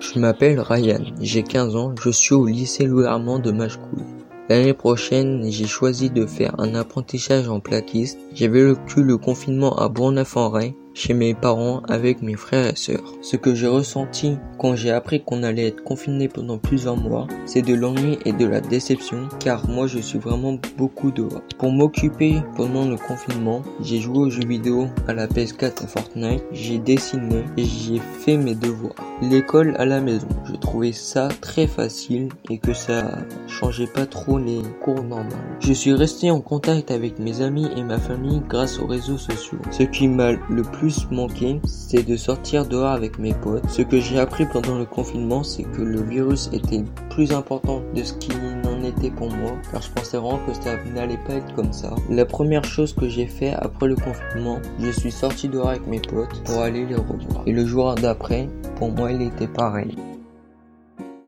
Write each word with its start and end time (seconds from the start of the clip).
Je 0.00 0.18
m'appelle 0.18 0.58
Ryan, 0.58 1.04
j'ai 1.20 1.42
15 1.42 1.76
ans, 1.76 1.94
je 2.02 2.08
suis 2.10 2.34
au 2.34 2.46
lycée 2.46 2.86
Louis 2.86 3.04
Armand 3.04 3.38
de 3.38 3.50
Machecoul. 3.52 4.04
L'année 4.48 4.72
prochaine, 4.72 5.44
j'ai 5.50 5.66
choisi 5.66 6.08
de 6.08 6.24
faire 6.24 6.54
un 6.58 6.74
apprentissage 6.74 7.48
en 7.48 7.60
plaquiste. 7.60 8.18
J'ai 8.34 8.48
vécu 8.48 9.02
le 9.02 9.18
confinement 9.18 9.76
à 9.76 9.88
Bourneuf-en-Rhin 9.88 10.72
chez 10.94 11.14
mes 11.14 11.34
parents 11.34 11.82
avec 11.88 12.22
mes 12.22 12.34
frères 12.34 12.72
et 12.72 12.76
sœurs. 12.76 13.14
Ce 13.22 13.36
que 13.36 13.54
j'ai 13.54 13.66
ressenti 13.66 14.36
quand 14.58 14.76
j'ai 14.76 14.90
appris 14.90 15.22
qu'on 15.22 15.42
allait 15.42 15.68
être 15.68 15.82
confiné 15.82 16.28
pendant 16.28 16.58
plusieurs 16.58 16.96
mois, 16.96 17.26
c'est 17.46 17.62
de 17.62 17.74
l'ennui 17.74 18.18
et 18.24 18.32
de 18.32 18.46
la 18.46 18.60
déception 18.60 19.28
car 19.38 19.68
moi 19.68 19.86
je 19.86 19.98
suis 19.98 20.18
vraiment 20.18 20.58
beaucoup 20.76 21.10
dehors. 21.10 21.42
Pour 21.58 21.72
m'occuper 21.72 22.42
pendant 22.56 22.88
le 22.88 22.96
confinement, 22.96 23.62
j'ai 23.80 24.00
joué 24.00 24.18
aux 24.18 24.30
jeux 24.30 24.46
vidéo 24.46 24.88
à 25.08 25.14
la 25.14 25.26
PS4 25.26 25.84
à 25.84 25.86
Fortnite, 25.86 26.42
j'ai 26.52 26.78
dessiné 26.78 27.44
et 27.56 27.64
j'ai 27.64 27.98
fait 27.98 28.36
mes 28.36 28.54
devoirs. 28.54 28.94
L'école 29.22 29.76
à 29.78 29.84
la 29.84 30.00
maison, 30.00 30.28
je 30.44 30.56
trouvais 30.56 30.92
ça 30.92 31.28
très 31.40 31.66
facile 31.66 32.30
et 32.48 32.58
que 32.58 32.72
ça 32.72 33.18
changeait 33.46 33.86
pas 33.86 34.06
trop 34.06 34.38
les 34.38 34.62
cours 34.82 35.02
normaux. 35.02 35.28
Je 35.60 35.72
suis 35.72 35.92
resté 35.92 36.30
en 36.30 36.40
contact 36.40 36.90
avec 36.90 37.18
mes 37.18 37.42
amis 37.42 37.68
et 37.76 37.82
ma 37.82 37.98
famille 37.98 38.40
grâce 38.48 38.78
aux 38.78 38.86
réseaux 38.86 39.18
sociaux. 39.18 39.58
Ce 39.70 39.82
qui 39.82 40.08
m'a 40.08 40.32
le 40.32 40.62
plus 40.80 41.06
manqué, 41.10 41.60
c'est 41.66 42.08
de 42.08 42.16
sortir 42.16 42.64
dehors 42.64 42.92
avec 42.92 43.18
mes 43.18 43.34
potes. 43.34 43.68
Ce 43.68 43.82
que 43.82 44.00
j'ai 44.00 44.18
appris 44.18 44.46
pendant 44.46 44.78
le 44.78 44.86
confinement, 44.86 45.42
c'est 45.42 45.64
que 45.64 45.82
le 45.82 46.00
virus 46.00 46.48
était 46.54 46.82
plus 47.10 47.32
important 47.32 47.82
de 47.94 48.02
ce 48.02 48.14
qu'il 48.14 48.34
n'en 48.64 48.82
était 48.82 49.10
pour 49.10 49.30
moi, 49.30 49.52
car 49.70 49.82
je 49.82 49.90
pensais 49.90 50.16
vraiment 50.16 50.40
que 50.46 50.54
ça 50.54 50.76
n'allait 50.94 51.20
pas 51.26 51.34
être 51.34 51.54
comme 51.54 51.74
ça. 51.74 51.94
La 52.08 52.24
première 52.24 52.64
chose 52.64 52.94
que 52.94 53.10
j'ai 53.10 53.26
fait 53.26 53.52
après 53.52 53.88
le 53.88 53.94
confinement, 53.94 54.58
je 54.78 54.90
suis 54.90 55.12
sorti 55.12 55.48
dehors 55.48 55.68
avec 55.68 55.86
mes 55.86 56.00
potes 56.00 56.42
pour 56.44 56.62
aller 56.62 56.86
les 56.86 56.94
revoir. 56.94 57.42
Et 57.44 57.52
le 57.52 57.66
jour 57.66 57.94
d'après, 57.96 58.48
pour 58.76 58.90
moi, 58.90 59.12
il 59.12 59.20
était 59.20 59.48
pareil. 59.48 59.94